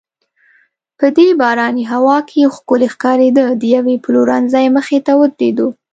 [0.99, 5.67] په دې باراني هوا کې ښکلې ښکارېده، د یوې پلورنځۍ مخې ته ودریدو.